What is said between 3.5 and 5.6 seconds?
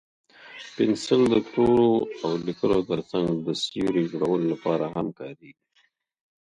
سیوري جوړولو لپاره هم کارېږي.